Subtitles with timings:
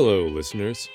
[0.00, 0.88] listeners.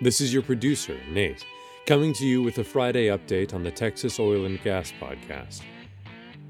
[0.00, 1.46] This is your producer, Nate,
[1.86, 5.62] coming to you with a Friday update on the Texas Oil and Gas Podcast.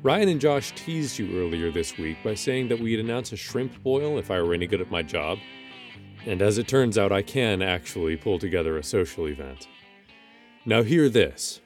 [0.03, 3.83] Ryan and Josh teased you earlier this week by saying that we'd announce a shrimp
[3.85, 5.39] boil if I were any good at my job.
[6.25, 9.69] And as it turns out, I can actually pull together a social event.
[10.65, 11.61] Now, hear this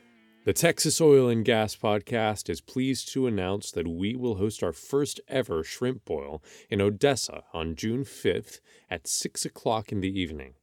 [0.51, 4.73] the Texas Oil and Gas Podcast is pleased to announce that we will host our
[4.73, 8.59] first ever shrimp boil in Odessa on June 5th
[8.91, 10.55] at 6 o'clock in the evening.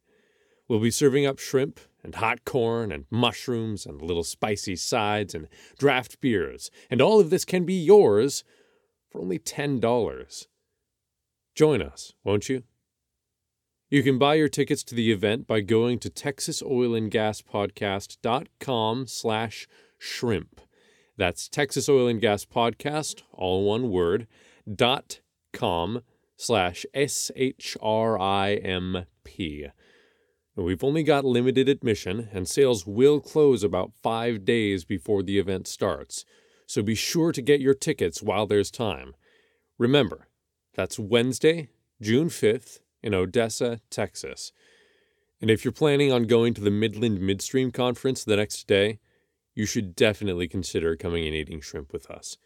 [0.68, 5.48] We'll be serving up shrimp and hot corn and mushrooms and little spicy sides and
[5.80, 8.44] draft beers, and all of this can be yours
[9.10, 10.48] for only $10.
[11.56, 12.64] Join us, won't you?
[13.90, 19.66] You can buy your tickets to the event by going to texasoilandgaspodcast.com slash
[19.98, 20.60] shrimp.
[21.16, 24.28] That's Texas Oil and Gas Podcast, all one word,
[24.70, 25.22] dot
[25.54, 26.02] com
[26.36, 27.78] slash S-H-R-I-M-P.
[30.58, 35.66] We've only got limited admission, and sales will close about five days before the event
[35.66, 36.26] starts,
[36.66, 39.16] so be sure to get your tickets while there's time.
[39.78, 40.28] Remember,
[40.74, 41.70] that's Wednesday,
[42.02, 44.52] June 5th, in Odessa, Texas.
[45.42, 49.00] And if you're planning on going to the Midland Midstream Conference the next day,
[49.54, 52.38] you should definitely consider coming and eating shrimp with us.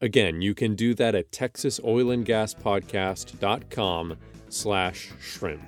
[0.00, 4.16] Again, you can do that at texasoilandgaspodcast.com
[4.48, 5.64] slash shrimp.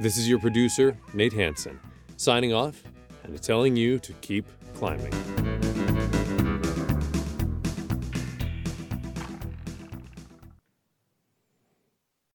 [0.00, 1.80] This is your producer, Nate Hanson,
[2.16, 2.84] signing off
[3.24, 5.12] and telling you to keep climbing.